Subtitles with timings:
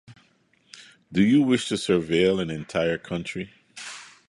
[1.11, 3.51] Do you wish to surveil an entire country?